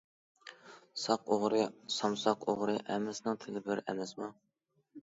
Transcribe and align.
ساق 1.01 1.29
ئوغرى 1.35 1.61
سامساق 1.97 2.49
ئوغرى 2.49 2.79
ھەممىسىنىڭ 2.89 3.43
تىلى 3.47 3.67
بىر 3.71 3.87
ئەمەسمۇ! 3.89 4.35